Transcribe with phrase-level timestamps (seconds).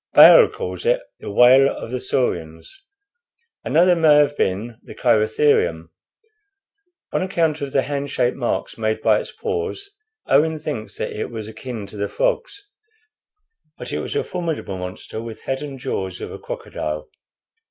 [0.15, 2.85] Bayle calls it the whale of the saurians.
[3.63, 5.89] Another may have been the Cheirotherium.
[7.13, 9.91] On account of the hand shaped marks made by its paws,
[10.25, 12.67] Owen thinks that it was akin to the frogs;
[13.77, 17.07] but it was a formidable monster, with head and jaws of a crocodile.